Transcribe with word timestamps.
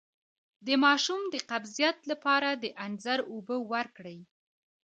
د 0.65 0.67
ماشوم 0.83 1.21
د 1.33 1.35
قبضیت 1.49 1.97
لپاره 2.11 2.49
د 2.53 2.65
انځر 2.85 3.19
اوبه 3.31 3.57
ورکړئ 3.73 4.19